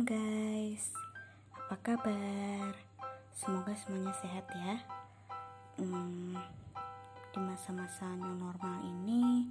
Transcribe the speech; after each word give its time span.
Guys, 0.00 0.96
apa 1.52 1.76
kabar? 1.84 2.72
Semoga 3.36 3.76
semuanya 3.76 4.16
sehat 4.16 4.48
ya. 4.48 4.80
Hmm, 5.76 6.40
di 7.28 7.38
masa-masa 7.44 8.08
new 8.16 8.32
normal 8.32 8.80
ini 8.80 9.44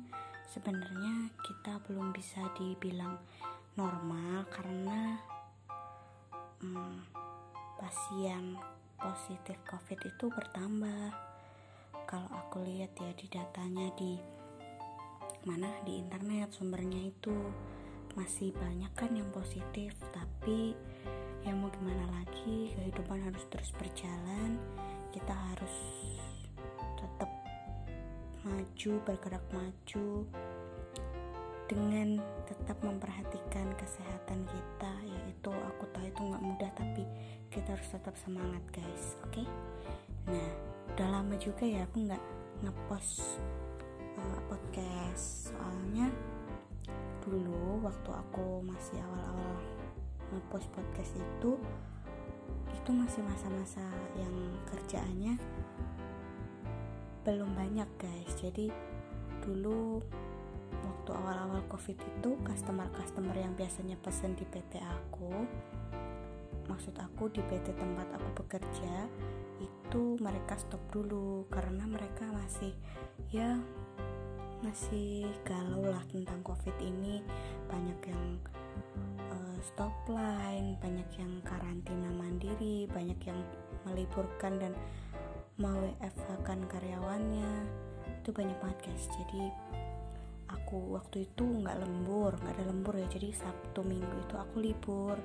sebenarnya 0.50 1.30
kita 1.46 1.78
belum 1.86 2.10
bisa 2.18 2.42
dibilang 2.58 3.22
normal 3.78 4.50
karena 4.50 5.22
hmm, 6.66 6.98
pasien 7.78 8.58
positif 8.98 9.62
COVID 9.70 10.02
itu 10.02 10.34
bertambah. 10.34 11.14
Kalau 12.10 12.30
aku 12.42 12.66
lihat 12.66 12.98
ya 12.98 13.14
di 13.14 13.30
datanya 13.30 13.94
di 13.94 14.18
mana 15.46 15.70
di 15.86 16.02
internet 16.02 16.58
sumbernya 16.58 17.06
itu 17.06 17.38
masih 18.18 18.54
banyak 18.58 18.92
kan 18.98 19.12
yang 19.14 19.28
positif 19.30 19.94
tapi 20.14 20.74
ya 21.46 21.56
mau 21.56 21.72
gimana 21.72 22.06
lagi 22.20 22.74
kehidupan 22.76 23.22
harus 23.24 23.44
terus 23.48 23.72
berjalan 23.78 24.60
kita 25.10 25.34
harus 25.34 25.76
tetap 27.00 27.30
maju 28.44 28.92
bergerak 29.08 29.46
maju 29.52 30.28
dengan 31.70 32.18
tetap 32.50 32.82
memperhatikan 32.82 33.70
kesehatan 33.78 34.42
kita 34.50 34.94
yaitu 35.06 35.54
aku 35.54 35.86
tahu 35.94 36.06
itu 36.10 36.22
nggak 36.26 36.44
mudah 36.44 36.72
tapi 36.74 37.04
kita 37.54 37.78
harus 37.78 37.90
tetap 37.94 38.18
semangat 38.18 38.64
guys 38.74 39.16
oke 39.22 39.32
okay? 39.32 39.48
nah 40.26 40.50
udah 40.98 41.08
lama 41.14 41.36
juga 41.38 41.64
ya 41.70 41.86
aku 41.86 42.10
nggak 42.10 42.24
ngepost 42.66 43.22
uh, 44.18 44.40
podcast 44.50 45.54
soalnya 45.54 46.10
dulu 47.30 47.86
waktu 47.86 48.10
aku 48.10 48.66
masih 48.66 48.98
awal-awal 49.06 49.56
ngepost 50.34 50.70
podcast 50.74 51.14
itu 51.18 51.58
itu 52.70 52.90
masih 52.94 53.22
masa-masa 53.26 53.86
yang 54.18 54.34
kerjaannya 54.70 55.38
belum 57.22 57.52
banyak 57.54 57.90
guys. 58.02 58.32
Jadi 58.42 58.74
dulu 59.46 60.02
waktu 60.82 61.10
awal-awal 61.14 61.62
covid 61.70 61.98
itu 61.98 62.30
customer-customer 62.46 63.36
yang 63.38 63.54
biasanya 63.58 63.98
pesen 64.02 64.34
di 64.38 64.46
PT 64.46 64.82
aku 64.82 65.34
maksud 66.70 66.94
aku 67.02 67.34
di 67.34 67.42
PT 67.42 67.74
tempat 67.74 68.06
aku 68.14 68.46
bekerja 68.46 69.10
itu 69.58 70.16
mereka 70.22 70.54
stop 70.56 70.80
dulu 70.94 71.50
karena 71.50 71.82
mereka 71.90 72.30
masih 72.30 72.72
ya 73.34 73.58
masih 74.60 75.28
galau 75.48 75.88
lah 75.88 76.04
tentang 76.12 76.40
covid 76.44 76.76
ini. 76.84 77.24
Banyak 77.72 78.00
yang 78.08 78.26
uh, 79.32 79.58
stop 79.64 79.94
line 80.12 80.76
banyak 80.84 81.10
yang 81.20 81.34
karantina 81.48 82.10
mandiri 82.16 82.88
banyak 82.92 83.20
yang 83.24 83.40
meliburkan 83.88 84.60
dan 84.60 84.74
mau 85.60 85.80
kan 86.44 86.60
karyawannya. 86.68 87.52
Itu 88.24 88.32
banyak 88.36 88.58
banget 88.60 88.80
guys. 88.92 89.06
Jadi 89.08 89.44
aku 90.50 90.98
waktu 90.98 91.30
itu 91.30 91.44
nggak 91.44 91.80
lembur 91.80 92.36
nggak 92.40 92.56
ada 92.60 92.66
lembur 92.68 92.96
ya. 93.00 93.08
Jadi 93.08 93.32
sabtu 93.36 93.84
minggu 93.84 94.16
itu 94.28 94.36
aku 94.36 94.56
libur. 94.60 95.16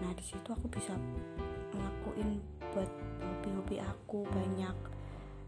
Nah 0.00 0.10
di 0.16 0.24
situ 0.24 0.48
aku 0.52 0.68
bisa 0.72 0.96
ngelakuin 1.76 2.40
buat 2.72 2.90
hobi-hobi 3.20 3.76
aku 3.84 4.24
banyak. 4.28 4.76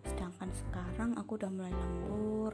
Sedangkan 0.03 0.50
sekarang 0.50 1.10
aku 1.14 1.38
udah 1.38 1.50
mulai 1.53 1.72
lembur 1.72 2.53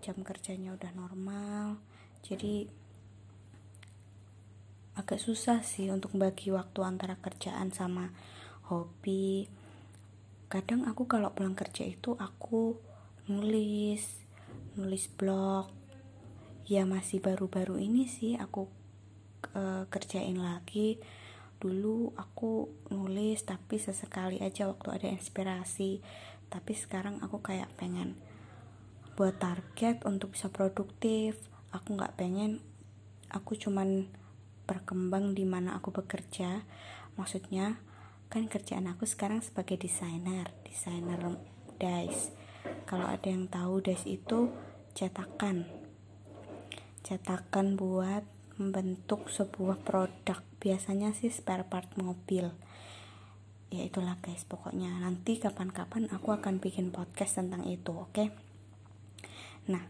jam 0.00 0.16
kerjanya 0.24 0.72
udah 0.74 0.92
normal. 0.96 1.76
Jadi 2.24 2.68
agak 4.96 5.20
susah 5.20 5.64
sih 5.64 5.88
untuk 5.88 6.12
bagi 6.16 6.52
waktu 6.52 6.80
antara 6.84 7.16
kerjaan 7.20 7.72
sama 7.72 8.12
hobi. 8.68 9.48
Kadang 10.50 10.84
aku 10.84 11.06
kalau 11.06 11.30
pulang 11.30 11.54
kerja 11.54 11.86
itu 11.86 12.16
aku 12.18 12.76
nulis 13.30 14.24
nulis 14.74 15.06
blog. 15.08 15.70
Ya 16.66 16.86
masih 16.86 17.18
baru-baru 17.22 17.82
ini 17.82 18.06
sih 18.06 18.34
aku 18.36 18.66
e, 19.52 19.86
kerjain 19.88 20.38
lagi. 20.38 20.98
Dulu 21.60 22.16
aku 22.16 22.72
nulis 22.88 23.44
tapi 23.44 23.76
sesekali 23.76 24.40
aja 24.40 24.66
waktu 24.70 24.88
ada 24.90 25.08
inspirasi. 25.12 26.00
Tapi 26.50 26.72
sekarang 26.74 27.22
aku 27.22 27.42
kayak 27.42 27.70
pengen 27.78 28.18
buat 29.20 29.36
target 29.36 30.08
untuk 30.08 30.32
bisa 30.32 30.48
produktif. 30.48 31.36
Aku 31.76 31.92
nggak 31.92 32.16
pengen 32.16 32.64
aku 33.28 33.52
cuman 33.52 34.08
berkembang 34.64 35.36
di 35.36 35.44
mana 35.44 35.76
aku 35.76 35.92
bekerja. 35.92 36.64
Maksudnya 37.20 37.76
kan 38.32 38.48
kerjaan 38.48 38.88
aku 38.88 39.04
sekarang 39.04 39.44
sebagai 39.44 39.76
desainer 39.76 40.48
desainer 40.64 41.36
dice. 41.76 42.32
Kalau 42.88 43.04
ada 43.04 43.28
yang 43.28 43.44
tahu 43.52 43.84
dice 43.84 44.08
itu 44.08 44.48
cetakan. 44.96 45.68
Cetakan 47.04 47.76
buat 47.76 48.24
membentuk 48.56 49.28
sebuah 49.28 49.84
produk 49.84 50.40
biasanya 50.64 51.12
sih 51.12 51.28
spare 51.28 51.68
part 51.68 51.92
mobil. 52.00 52.48
Ya 53.68 53.84
itulah 53.84 54.16
guys 54.24 54.48
pokoknya. 54.48 54.96
Nanti 54.96 55.36
kapan-kapan 55.36 56.08
aku 56.08 56.32
akan 56.32 56.56
bikin 56.56 56.88
podcast 56.88 57.36
tentang 57.36 57.68
itu 57.68 57.92
oke? 57.92 58.16
okay? 58.16 58.49
Nah 59.70 59.86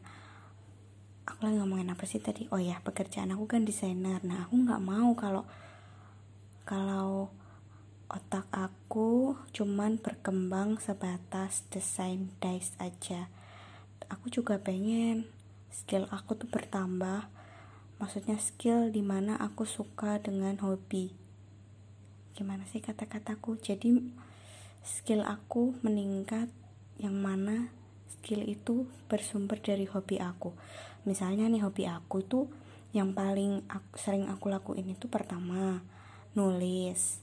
aku 1.25 1.49
lagi 1.49 1.57
ngomongin 1.57 1.89
apa 1.89 2.05
sih 2.05 2.21
tadi? 2.21 2.45
Oh 2.53 2.61
ya 2.61 2.85
pekerjaan 2.85 3.33
aku 3.33 3.49
kan 3.49 3.65
desainer. 3.65 4.21
Nah 4.21 4.45
aku 4.45 4.61
nggak 4.61 4.83
mau 4.85 5.17
kalau 5.17 5.49
kalau 6.69 7.33
otak 8.11 8.45
aku 8.51 9.39
cuman 9.55 9.97
berkembang 10.03 10.77
sebatas 10.83 11.65
desain 11.73 12.29
dice 12.43 12.77
aja. 12.77 13.33
Aku 14.11 14.29
juga 14.29 14.61
pengen 14.61 15.25
skill 15.73 16.11
aku 16.13 16.37
tuh 16.37 16.51
bertambah. 16.51 17.31
Maksudnya 17.97 18.37
skill 18.37 18.91
di 18.91 19.01
mana 19.01 19.39
aku 19.39 19.63
suka 19.65 20.21
dengan 20.21 20.59
hobi. 20.61 21.15
Gimana 22.37 22.67
sih 22.67 22.85
kata-kataku? 22.85 23.57
Jadi 23.57 23.97
skill 24.85 25.23
aku 25.23 25.79
meningkat 25.81 26.53
yang 27.01 27.17
mana 27.17 27.73
skill 28.11 28.43
itu 28.47 28.91
bersumber 29.07 29.63
dari 29.63 29.87
hobi 29.87 30.19
aku. 30.19 30.53
Misalnya 31.07 31.47
nih 31.47 31.63
hobi 31.63 31.87
aku 31.87 32.27
itu 32.27 32.51
yang 32.91 33.15
paling 33.15 33.63
aku, 33.71 33.91
sering 33.95 34.27
aku 34.27 34.51
lakuin 34.51 34.91
itu 34.91 35.07
pertama 35.07 35.81
nulis. 36.35 37.23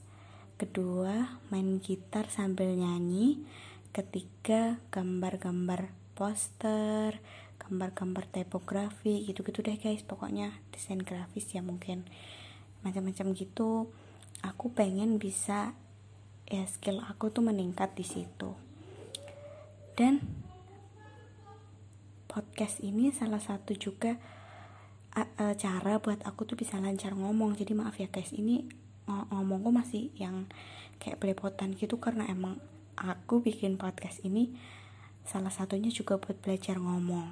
Kedua 0.56 1.40
main 1.52 1.84
gitar 1.84 2.32
sambil 2.32 2.72
nyanyi. 2.74 3.44
Ketiga 3.92 4.80
gambar-gambar 4.94 5.92
poster 6.18 7.22
gambar-gambar 7.68 8.24
tipografi 8.32 9.28
gitu-gitu 9.28 9.60
deh 9.60 9.76
guys. 9.76 10.02
Pokoknya 10.08 10.56
desain 10.72 11.04
grafis 11.04 11.52
ya 11.52 11.60
mungkin. 11.60 12.08
Macam-macam 12.82 13.36
gitu. 13.36 13.92
Aku 14.40 14.72
pengen 14.72 15.20
bisa 15.20 15.76
ya 16.48 16.64
skill 16.64 17.04
aku 17.04 17.28
tuh 17.28 17.44
meningkat 17.44 17.92
di 18.00 18.08
situ. 18.08 18.56
Dan 20.00 20.24
podcast 22.38 22.86
ini 22.86 23.10
salah 23.10 23.42
satu 23.42 23.74
juga 23.74 24.14
uh, 25.18 25.58
cara 25.58 25.98
buat 25.98 26.22
aku 26.22 26.46
tuh 26.46 26.54
bisa 26.54 26.78
lancar 26.78 27.18
ngomong. 27.18 27.58
Jadi 27.58 27.74
maaf 27.74 27.98
ya 27.98 28.14
guys 28.14 28.30
ini 28.30 28.70
ngomongku 29.10 29.74
masih 29.74 30.14
yang 30.14 30.46
kayak 31.02 31.18
belepotan 31.18 31.74
gitu 31.74 31.98
karena 31.98 32.30
emang 32.30 32.62
aku 32.94 33.42
bikin 33.42 33.82
podcast 33.82 34.22
ini 34.22 34.54
salah 35.26 35.50
satunya 35.50 35.90
juga 35.90 36.22
buat 36.22 36.38
belajar 36.46 36.78
ngomong. 36.78 37.26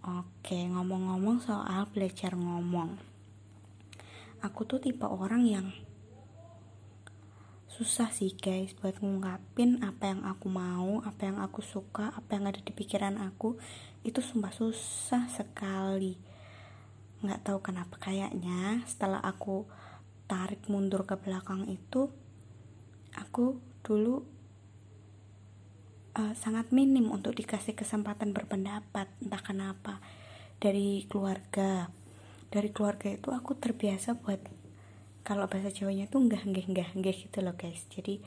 Oke 0.00 0.64
ngomong-ngomong 0.64 1.44
soal 1.44 1.84
belajar 1.92 2.32
ngomong. 2.32 2.96
Aku 4.40 4.64
tuh 4.64 4.80
tipe 4.80 5.04
orang 5.04 5.44
yang 5.44 5.66
susah 7.80 8.12
sih 8.12 8.36
guys 8.36 8.76
buat 8.76 9.00
ngungkapin 9.00 9.80
apa 9.80 10.12
yang 10.12 10.20
aku 10.28 10.52
mau, 10.52 11.00
apa 11.00 11.32
yang 11.32 11.40
aku 11.40 11.64
suka, 11.64 12.12
apa 12.12 12.36
yang 12.36 12.44
ada 12.44 12.60
di 12.60 12.76
pikiran 12.76 13.16
aku. 13.16 13.56
Itu 14.04 14.20
sumpah 14.20 14.52
susah 14.52 15.32
sekali. 15.32 16.20
Nggak 17.24 17.40
tahu 17.40 17.64
kenapa 17.64 17.96
kayaknya 17.96 18.84
setelah 18.84 19.24
aku 19.24 19.64
tarik 20.28 20.60
mundur 20.68 21.08
ke 21.08 21.16
belakang 21.16 21.72
itu 21.72 22.12
aku 23.16 23.56
dulu 23.80 24.28
uh, 26.20 26.36
sangat 26.36 26.76
minim 26.76 27.08
untuk 27.08 27.32
dikasih 27.32 27.72
kesempatan 27.72 28.36
berpendapat 28.36 29.08
entah 29.24 29.40
kenapa. 29.40 30.04
Dari 30.60 31.08
keluarga. 31.08 31.88
Dari 32.52 32.68
keluarga 32.76 33.08
itu 33.08 33.32
aku 33.32 33.56
terbiasa 33.56 34.20
buat 34.20 34.59
kalau 35.30 35.46
bahasa 35.46 35.70
Jawanya 35.70 36.10
tuh 36.10 36.26
enggak 36.26 36.42
enggak 36.42 36.66
enggak 36.66 36.90
enggak 36.98 37.14
gitu 37.22 37.38
loh 37.38 37.54
guys. 37.54 37.86
Jadi 37.86 38.18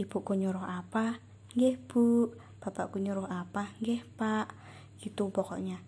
ibuku 0.00 0.32
nyuruh 0.40 0.64
apa? 0.64 1.20
Nggih 1.52 1.76
bu. 1.84 2.32
Bapakku 2.64 2.96
nyuruh 2.96 3.28
apa? 3.28 3.76
Nggih 3.84 4.00
pak. 4.16 4.48
Gitu 4.96 5.28
pokoknya. 5.28 5.84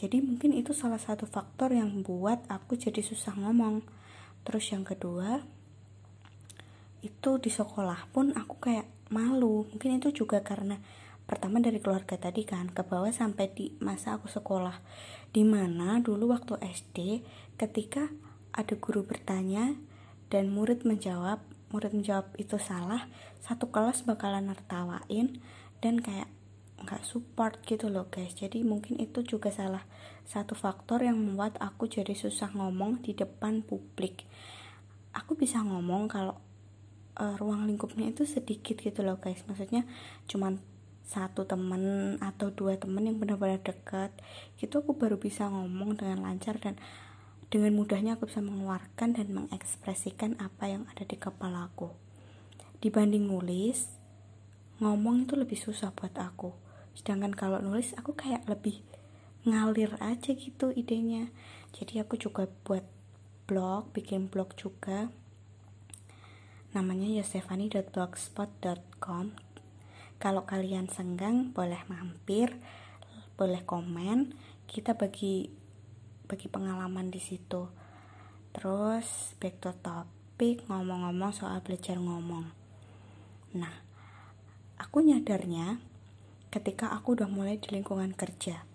Jadi 0.00 0.24
mungkin 0.24 0.56
itu 0.56 0.72
salah 0.72 0.96
satu 0.96 1.28
faktor 1.28 1.76
yang 1.76 2.00
buat 2.00 2.48
aku 2.48 2.80
jadi 2.80 3.04
susah 3.04 3.36
ngomong. 3.36 3.84
Terus 4.48 4.72
yang 4.72 4.88
kedua 4.88 5.44
itu 7.04 7.30
di 7.36 7.52
sekolah 7.52 8.08
pun 8.08 8.32
aku 8.32 8.56
kayak 8.56 8.88
malu. 9.12 9.68
Mungkin 9.68 10.00
itu 10.00 10.24
juga 10.24 10.40
karena 10.40 10.80
pertama 11.28 11.60
dari 11.60 11.76
keluarga 11.76 12.16
tadi 12.16 12.48
kan 12.48 12.72
ke 12.72 12.80
bawah 12.88 13.12
sampai 13.12 13.52
di 13.52 13.76
masa 13.84 14.16
aku 14.16 14.32
sekolah. 14.32 14.80
Di 15.28 15.44
mana 15.44 16.00
dulu 16.00 16.32
waktu 16.32 16.56
SD 16.64 17.20
ketika 17.60 18.08
ada 18.56 18.72
guru 18.80 19.04
bertanya 19.04 19.76
dan 20.32 20.50
murid 20.50 20.82
menjawab 20.82 21.42
murid 21.70 21.92
menjawab 21.92 22.30
itu 22.38 22.56
salah 22.62 23.10
satu 23.42 23.70
kelas 23.74 24.06
bakalan 24.06 24.50
nertawain 24.50 25.42
dan 25.82 25.98
kayak 25.98 26.30
nggak 26.82 27.02
support 27.02 27.58
gitu 27.64 27.88
loh 27.88 28.06
guys. 28.12 28.36
Jadi 28.36 28.62
mungkin 28.62 29.00
itu 29.00 29.24
juga 29.24 29.48
salah 29.50 29.82
satu 30.28 30.52
faktor 30.54 31.02
yang 31.02 31.16
membuat 31.18 31.56
aku 31.58 31.88
jadi 31.88 32.12
susah 32.12 32.52
ngomong 32.52 33.02
di 33.02 33.16
depan 33.16 33.64
publik. 33.64 34.28
Aku 35.16 35.34
bisa 35.34 35.64
ngomong 35.64 36.06
kalau 36.06 36.36
uh, 37.16 37.34
ruang 37.40 37.64
lingkupnya 37.64 38.12
itu 38.12 38.28
sedikit 38.28 38.78
gitu 38.78 39.02
loh 39.02 39.18
guys. 39.18 39.42
Maksudnya 39.48 39.88
cuman 40.28 40.60
satu 41.06 41.46
temen 41.46 42.18
atau 42.18 42.50
dua 42.50 42.74
temen 42.76 43.06
yang 43.06 43.22
benar-benar 43.22 43.62
dekat 43.62 44.10
gitu 44.58 44.82
aku 44.82 44.98
baru 44.98 45.22
bisa 45.22 45.46
ngomong 45.46 45.94
dengan 45.94 46.26
lancar 46.26 46.58
dan 46.58 46.74
dengan 47.46 47.78
mudahnya 47.78 48.18
aku 48.18 48.26
bisa 48.26 48.42
mengeluarkan 48.42 49.14
dan 49.14 49.30
mengekspresikan 49.30 50.34
apa 50.42 50.66
yang 50.66 50.82
ada 50.90 51.06
di 51.06 51.14
kepala 51.14 51.70
aku. 51.70 51.94
Dibanding 52.82 53.30
nulis 53.30 53.94
ngomong 54.82 55.22
itu 55.24 55.38
lebih 55.38 55.56
susah 55.56 55.94
buat 55.94 56.12
aku. 56.18 56.52
Sedangkan 56.98 57.30
kalau 57.32 57.62
nulis 57.62 57.94
aku 57.94 58.18
kayak 58.18 58.50
lebih 58.50 58.82
ngalir 59.46 59.94
aja 60.02 60.34
gitu 60.34 60.74
idenya. 60.74 61.30
Jadi 61.70 62.02
aku 62.02 62.18
juga 62.18 62.50
buat 62.66 62.82
blog 63.46 63.94
bikin 63.94 64.26
blog 64.26 64.58
juga. 64.58 65.06
Namanya 66.74 67.06
yosefani.blogspot.com 67.08 69.46
kalau 70.16 70.48
kalian 70.48 70.88
senggang 70.88 71.52
boleh 71.54 71.84
mampir 71.86 72.56
boleh 73.36 73.62
komen. 73.62 74.34
Kita 74.66 74.98
bagi 74.98 75.46
bagi 76.26 76.50
pengalaman 76.50 77.08
di 77.08 77.22
situ. 77.22 77.70
Terus 78.50 79.38
back 79.38 79.62
to 79.62 79.72
topic 79.80 80.66
ngomong-ngomong 80.66 81.32
soal 81.32 81.62
belajar 81.62 81.96
ngomong. 81.96 82.50
Nah 83.54 83.74
aku 84.76 85.00
nyadarnya 85.00 85.80
ketika 86.50 86.92
aku 86.92 87.16
udah 87.16 87.30
mulai 87.30 87.56
di 87.56 87.72
lingkungan 87.72 88.12
kerja 88.12 88.66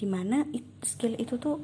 di 0.00 0.06
mana 0.08 0.42
skill 0.82 1.14
itu 1.14 1.38
tuh 1.38 1.62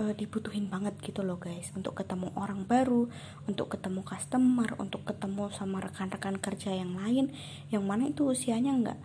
uh, 0.00 0.12
dibutuhin 0.16 0.70
banget 0.70 0.96
gitu 1.02 1.20
loh 1.20 1.36
guys. 1.36 1.70
Untuk 1.76 1.98
ketemu 1.98 2.32
orang 2.38 2.64
baru 2.64 3.10
untuk 3.46 3.74
ketemu 3.74 4.00
customer 4.06 4.72
untuk 4.78 5.04
ketemu 5.04 5.50
sama 5.52 5.82
rekan-rekan 5.82 6.38
kerja 6.38 6.72
yang 6.72 6.96
lain 6.98 7.34
yang 7.68 7.84
mana 7.84 8.10
itu 8.10 8.26
usianya 8.28 8.72
nggak 8.74 9.00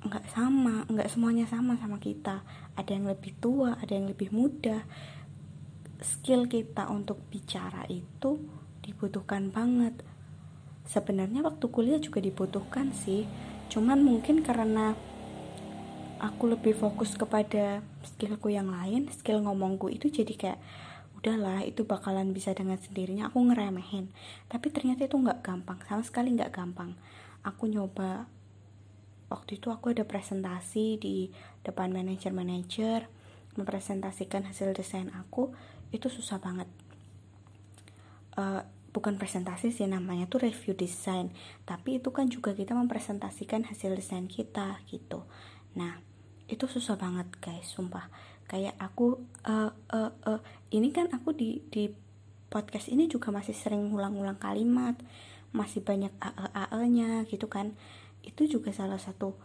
nggak 0.00 0.24
sama 0.32 0.88
nggak 0.88 1.12
semuanya 1.12 1.44
sama 1.44 1.76
sama 1.76 2.00
kita 2.00 2.40
ada 2.80 2.96
yang 2.96 3.04
lebih 3.04 3.36
tua 3.36 3.76
ada 3.76 3.92
yang 3.92 4.08
lebih 4.08 4.32
muda. 4.32 4.88
Skill 6.00 6.48
kita 6.48 6.88
untuk 6.88 7.20
bicara 7.28 7.84
itu 7.92 8.40
dibutuhkan 8.80 9.52
banget. 9.52 10.00
Sebenarnya 10.88 11.44
waktu 11.44 11.68
kuliah 11.68 12.00
juga 12.00 12.24
dibutuhkan 12.24 12.96
sih. 12.96 13.28
Cuman 13.68 14.00
mungkin 14.00 14.40
karena 14.40 14.96
aku 16.20 16.48
lebih 16.48 16.72
fokus 16.72 17.16
kepada 17.16 17.84
skillku 18.04 18.48
yang 18.48 18.72
lain 18.72 19.08
skill 19.12 19.40
ngomongku 19.44 19.88
itu 19.88 20.08
jadi 20.08 20.34
kayak 20.36 20.60
udahlah 21.20 21.60
itu 21.68 21.84
bakalan 21.84 22.32
bisa 22.32 22.56
dengan 22.56 22.80
sendirinya. 22.80 23.28
Aku 23.28 23.44
ngeremehin. 23.44 24.08
Tapi 24.48 24.72
ternyata 24.72 25.04
itu 25.04 25.20
nggak 25.20 25.44
gampang 25.44 25.78
sama 25.84 26.00
sekali 26.00 26.32
nggak 26.32 26.52
gampang. 26.56 26.96
Aku 27.44 27.68
nyoba 27.68 28.24
waktu 29.30 29.62
itu 29.62 29.70
aku 29.70 29.94
ada 29.94 30.02
presentasi 30.02 30.98
di 30.98 31.30
depan 31.62 31.94
manajer-manajer 31.94 33.06
mempresentasikan 33.54 34.46
hasil 34.46 34.74
desain 34.74 35.10
aku 35.14 35.54
itu 35.94 36.06
susah 36.10 36.38
banget. 36.42 36.66
Uh, 38.34 38.62
bukan 38.90 39.18
presentasi 39.18 39.70
sih 39.70 39.86
namanya 39.86 40.26
tuh 40.26 40.42
review 40.42 40.74
desain 40.74 41.30
tapi 41.62 42.02
itu 42.02 42.10
kan 42.10 42.26
juga 42.26 42.54
kita 42.54 42.74
mempresentasikan 42.74 43.66
hasil 43.70 43.94
desain 43.94 44.26
kita 44.26 44.82
gitu. 44.90 45.24
Nah 45.78 46.02
itu 46.50 46.66
susah 46.66 46.98
banget 46.98 47.30
guys 47.38 47.70
sumpah. 47.70 48.10
Kayak 48.50 48.74
aku 48.82 49.22
uh, 49.46 49.70
uh, 49.94 50.12
uh, 50.26 50.40
ini 50.74 50.90
kan 50.90 51.06
aku 51.14 51.30
di 51.30 51.62
di 51.70 51.86
podcast 52.50 52.90
ini 52.90 53.06
juga 53.06 53.30
masih 53.30 53.54
sering 53.54 53.94
ulang-ulang 53.94 54.36
kalimat 54.42 54.98
masih 55.50 55.82
banyak 55.82 56.14
ae 56.18 56.82
nya 56.90 57.26
gitu 57.26 57.50
kan 57.50 57.74
itu 58.24 58.46
juga 58.46 58.70
salah 58.72 59.00
satu 59.00 59.36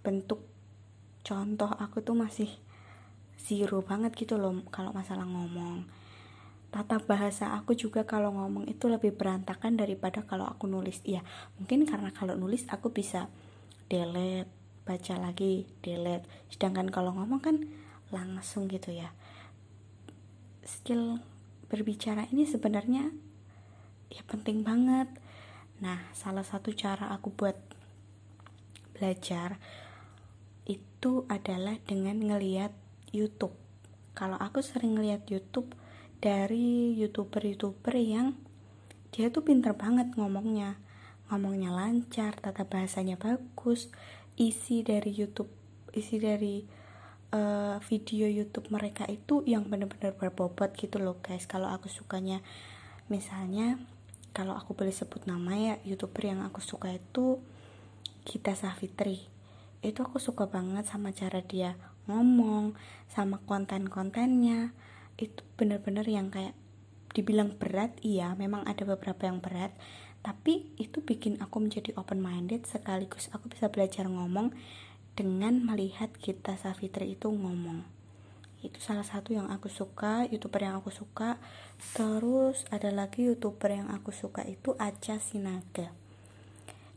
bentuk 0.00 0.40
contoh 1.20 1.68
aku 1.68 2.00
tuh 2.00 2.16
masih 2.16 2.48
zero 3.40 3.80
banget 3.80 4.12
gitu 4.16 4.36
loh 4.36 4.52
kalau 4.68 4.92
masalah 4.92 5.24
ngomong. 5.24 5.88
Tata 6.70 7.02
bahasa 7.02 7.50
aku 7.58 7.74
juga 7.74 8.06
kalau 8.06 8.30
ngomong 8.30 8.70
itu 8.70 8.86
lebih 8.86 9.10
berantakan 9.16 9.74
daripada 9.74 10.22
kalau 10.22 10.46
aku 10.46 10.70
nulis. 10.70 11.02
Iya 11.02 11.24
mungkin 11.58 11.82
karena 11.88 12.14
kalau 12.14 12.38
nulis 12.38 12.68
aku 12.70 12.94
bisa 12.94 13.26
delete 13.90 14.50
baca 14.86 15.14
lagi 15.18 15.66
delete. 15.82 16.28
Sedangkan 16.52 16.88
kalau 16.92 17.16
ngomong 17.16 17.40
kan 17.42 17.56
langsung 18.14 18.70
gitu 18.70 18.94
ya. 18.94 19.10
Skill 20.62 21.18
berbicara 21.66 22.26
ini 22.30 22.46
sebenarnya 22.46 23.10
ya 24.10 24.22
penting 24.30 24.62
banget. 24.62 25.10
Nah 25.82 26.06
salah 26.14 26.46
satu 26.46 26.70
cara 26.70 27.10
aku 27.10 27.34
buat 27.34 27.69
belajar 29.00 29.56
itu 30.68 31.24
adalah 31.32 31.80
dengan 31.88 32.20
ngeliat 32.20 32.76
YouTube. 33.16 33.56
Kalau 34.12 34.36
aku 34.36 34.60
sering 34.60 35.00
ngeliat 35.00 35.24
YouTube 35.32 35.72
dari 36.20 36.92
youtuber-youtuber 37.00 37.96
yang 37.96 38.36
dia 39.08 39.32
tuh 39.32 39.40
pinter 39.40 39.72
banget 39.72 40.12
ngomongnya. 40.20 40.76
Ngomongnya 41.32 41.72
lancar 41.72 42.36
tata 42.36 42.68
bahasanya 42.68 43.16
bagus 43.16 43.88
isi 44.36 44.84
dari 44.84 45.16
YouTube 45.16 45.48
isi 45.96 46.20
dari 46.20 46.62
uh, 47.34 47.80
video 47.82 48.28
YouTube 48.30 48.70
mereka 48.70 49.08
itu 49.08 49.42
yang 49.48 49.66
benar-benar 49.66 50.14
berbobot 50.14 50.76
gitu 50.76 51.00
loh 51.00 51.18
guys. 51.24 51.48
Kalau 51.48 51.72
aku 51.72 51.88
sukanya 51.88 52.44
misalnya 53.08 53.80
kalau 54.30 54.54
aku 54.54 54.78
boleh 54.78 54.94
sebut 54.94 55.26
nama 55.26 55.56
ya 55.58 55.74
youtuber 55.82 56.30
yang 56.30 56.46
aku 56.46 56.62
suka 56.62 56.94
itu 56.94 57.42
Gita 58.22 58.52
Safitri 58.52 59.24
itu 59.80 60.04
aku 60.04 60.20
suka 60.20 60.44
banget 60.52 60.84
sama 60.84 61.08
cara 61.16 61.40
dia 61.40 61.72
ngomong 62.04 62.76
sama 63.08 63.40
konten-kontennya. 63.48 64.76
Itu 65.16 65.40
benar-benar 65.56 66.04
yang 66.04 66.28
kayak 66.28 66.52
dibilang 67.16 67.56
berat 67.56 67.96
iya 68.04 68.36
memang 68.36 68.68
ada 68.68 68.84
beberapa 68.84 69.24
yang 69.24 69.40
berat. 69.40 69.72
Tapi 70.20 70.68
itu 70.76 71.00
bikin 71.00 71.40
aku 71.40 71.64
menjadi 71.64 71.96
open 71.96 72.20
minded 72.20 72.68
sekaligus 72.68 73.32
aku 73.32 73.48
bisa 73.48 73.72
belajar 73.72 74.04
ngomong 74.04 74.52
dengan 75.16 75.64
melihat 75.64 76.12
kita 76.20 76.60
Safitri 76.60 77.16
itu 77.16 77.32
ngomong. 77.32 77.80
Itu 78.60 78.76
salah 78.84 79.08
satu 79.08 79.32
yang 79.32 79.48
aku 79.48 79.72
suka 79.72 80.28
youtuber 80.28 80.60
yang 80.60 80.76
aku 80.76 80.92
suka. 80.92 81.40
Terus 81.96 82.68
ada 82.68 82.92
lagi 82.92 83.24
youtuber 83.24 83.72
yang 83.72 83.88
aku 83.88 84.12
suka 84.12 84.44
itu 84.44 84.76
Aca 84.76 85.16
Sinaga 85.16 85.96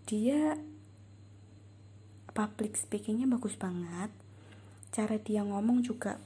dia 0.03 0.59
public 2.33 2.75
speakingnya 2.75 3.29
bagus 3.29 3.55
banget. 3.55 4.09
Cara 4.93 5.17
dia 5.21 5.45
ngomong 5.45 5.85
juga 5.85 6.17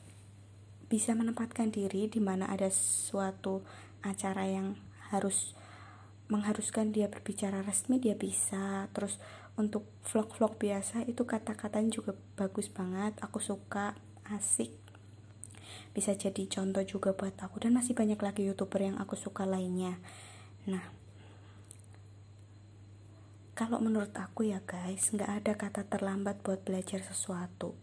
bisa 0.87 1.11
menempatkan 1.11 1.67
diri 1.67 2.07
di 2.07 2.23
mana 2.23 2.47
ada 2.47 2.71
suatu 2.71 3.63
acara 4.03 4.47
yang 4.47 4.79
harus 5.11 5.55
mengharuskan 6.27 6.91
dia 6.91 7.07
berbicara 7.07 7.63
resmi 7.63 7.99
dia 7.99 8.15
bisa. 8.15 8.87
Terus 8.91 9.19
untuk 9.59 9.87
vlog-vlog 10.07 10.59
biasa 10.59 11.03
itu 11.07 11.23
kata-katanya 11.23 11.91
juga 11.91 12.11
bagus 12.39 12.71
banget. 12.71 13.15
Aku 13.23 13.39
suka 13.43 13.95
asik. 14.27 14.71
Bisa 15.91 16.15
jadi 16.15 16.47
contoh 16.47 16.83
juga 16.83 17.15
buat 17.15 17.35
aku. 17.35 17.59
Dan 17.63 17.75
masih 17.75 17.95
banyak 17.95 18.19
lagi 18.19 18.47
youtuber 18.47 18.83
yang 18.83 18.99
aku 18.99 19.15
suka 19.19 19.47
lainnya. 19.47 19.99
Nah 20.67 20.96
kalau 23.57 23.81
menurut 23.81 24.13
aku 24.13 24.45
ya 24.45 24.61
guys 24.61 25.09
nggak 25.09 25.41
ada 25.41 25.53
kata 25.57 25.81
terlambat 25.89 26.45
buat 26.45 26.61
belajar 26.61 27.01
sesuatu. 27.01 27.73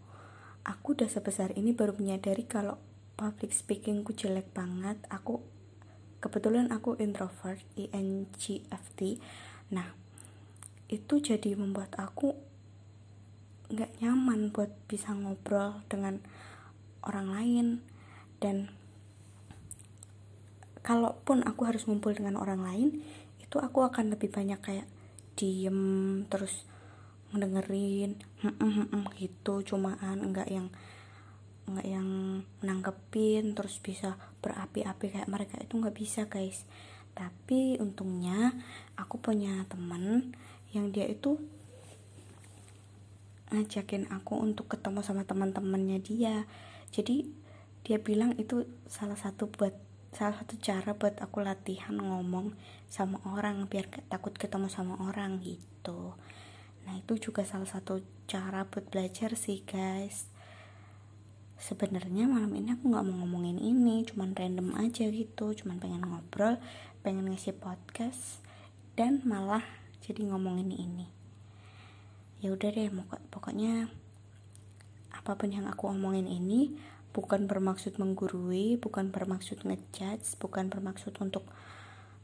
Aku 0.62 0.94
udah 0.94 1.10
sebesar 1.10 1.50
ini 1.58 1.74
baru 1.74 1.98
menyadari 1.98 2.46
kalau 2.46 2.78
public 3.18 3.50
speakingku 3.50 4.14
jelek 4.14 4.46
banget. 4.54 5.02
Aku 5.10 5.42
kebetulan 6.22 6.70
aku 6.70 6.94
introvert 7.02 7.58
INGFT 7.74 9.18
nah 9.74 9.98
itu 10.86 11.18
jadi 11.18 11.58
membuat 11.58 11.98
aku 11.98 12.38
nggak 13.74 13.98
nyaman 13.98 14.54
buat 14.54 14.70
bisa 14.86 15.10
ngobrol 15.10 15.82
dengan 15.90 16.22
orang 17.02 17.34
lain. 17.34 17.66
Dan 18.38 18.70
kalaupun 20.86 21.42
aku 21.42 21.66
harus 21.66 21.82
ngumpul 21.90 22.14
dengan 22.14 22.38
orang 22.38 22.62
lain 22.62 22.88
itu 23.42 23.58
aku 23.58 23.82
akan 23.82 24.14
lebih 24.14 24.30
banyak 24.30 24.62
kayak 24.62 24.86
diem 25.34 26.22
terus 26.30 26.66
ngedengerin 27.34 28.18
gitu. 29.18 29.62
Cumaan 29.66 30.22
enggak 30.22 30.48
yang 30.50 30.70
enggak 31.64 31.86
yang 31.88 32.08
nanggepin 32.60 33.56
terus 33.56 33.80
bisa 33.80 34.20
berapi-api 34.44 35.06
kayak 35.10 35.30
mereka 35.30 35.58
itu 35.58 35.74
nggak 35.78 35.96
bisa 35.96 36.26
guys. 36.30 36.62
Tapi 37.14 37.78
untungnya 37.78 38.54
aku 38.98 39.22
punya 39.22 39.66
temen 39.70 40.34
yang 40.74 40.90
dia 40.90 41.06
itu 41.06 41.38
ngajakin 43.54 44.10
aku 44.10 44.34
untuk 44.42 44.66
ketemu 44.66 45.00
sama 45.06 45.22
teman-temannya 45.22 46.02
dia. 46.02 46.46
Jadi 46.90 47.30
dia 47.86 48.02
bilang 48.02 48.34
itu 48.40 48.66
salah 48.90 49.14
satu 49.14 49.46
buat 49.46 49.76
salah 50.14 50.38
satu 50.38 50.54
cara 50.62 50.94
buat 50.94 51.18
aku 51.18 51.42
latihan 51.42 51.98
ngomong 51.98 52.54
sama 52.86 53.18
orang 53.26 53.66
biar 53.66 53.90
takut 54.06 54.30
ketemu 54.38 54.70
sama 54.70 54.94
orang 55.02 55.42
gitu. 55.42 56.14
Nah 56.86 56.94
itu 56.94 57.18
juga 57.18 57.42
salah 57.42 57.66
satu 57.66 57.98
cara 58.30 58.62
buat 58.70 58.86
belajar 58.94 59.34
sih 59.34 59.66
guys. 59.66 60.30
Sebenarnya 61.58 62.30
malam 62.30 62.54
ini 62.54 62.78
aku 62.78 62.94
nggak 62.94 63.04
mau 63.10 63.26
ngomongin 63.26 63.58
ini 63.58 64.06
cuman 64.06 64.38
random 64.38 64.78
aja 64.78 65.10
gitu. 65.10 65.50
Cuman 65.50 65.82
pengen 65.82 66.06
ngobrol 66.06 66.62
pengen 67.02 67.26
ngasih 67.28 67.58
podcast 67.58 68.38
dan 68.94 69.18
malah 69.26 69.66
jadi 69.98 70.30
ngomongin 70.30 70.70
ini. 70.70 71.10
Ya 72.38 72.54
udah 72.54 72.70
deh 72.70 72.86
pokoknya 73.34 73.90
apa 75.10 75.34
pun 75.34 75.50
yang 75.50 75.66
aku 75.66 75.90
omongin 75.90 76.30
ini 76.30 76.76
bukan 77.14 77.46
bermaksud 77.46 77.96
menggurui 78.02 78.76
bukan 78.76 79.14
bermaksud 79.14 79.62
ngejudge 79.62 80.36
bukan 80.42 80.66
bermaksud 80.68 81.14
untuk 81.22 81.46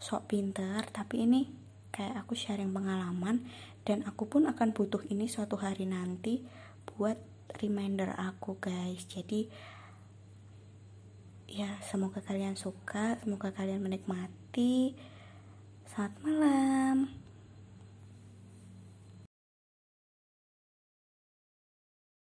sok 0.02 0.34
pinter 0.34 0.82
tapi 0.90 1.24
ini 1.24 1.46
kayak 1.94 2.26
aku 2.26 2.34
sharing 2.34 2.74
pengalaman 2.74 3.46
dan 3.86 4.02
aku 4.06 4.26
pun 4.26 4.46
akan 4.50 4.74
butuh 4.74 5.02
ini 5.08 5.26
suatu 5.26 5.56
hari 5.58 5.86
nanti 5.86 6.42
buat 6.84 7.18
reminder 7.58 8.14
aku 8.14 8.62
guys. 8.62 9.04
Jadi 9.10 9.50
ya 11.50 11.74
semoga 11.82 12.22
kalian 12.22 12.54
suka 12.54 13.18
semoga 13.20 13.50
kalian 13.50 13.82
menikmati. 13.82 14.94
Selamat 15.90 16.14
malam 16.22 17.19